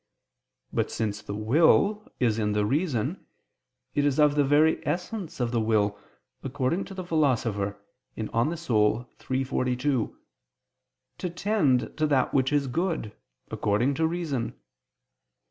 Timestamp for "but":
0.73-0.89